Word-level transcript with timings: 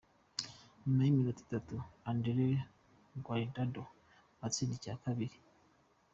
Nyuma 0.83 1.01
y’iminota 1.03 1.39
itatu 1.45 1.75
Andrés 2.09 2.59
Guardado 3.23 3.83
atsinda 4.45 4.73
icya 4.77 4.95
kabiri. 5.03 5.37